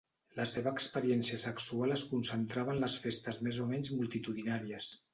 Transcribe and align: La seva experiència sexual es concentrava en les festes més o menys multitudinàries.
La 0.37 0.45
seva 0.51 0.71
experiència 0.77 1.39
sexual 1.43 1.95
es 1.97 2.05
concentrava 2.15 2.77
en 2.77 2.83
les 2.87 2.99
festes 3.07 3.41
més 3.49 3.63
o 3.67 3.71
menys 3.77 3.97
multitudinàries. 4.01 4.95